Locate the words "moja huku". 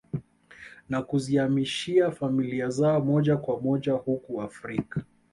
3.61-4.41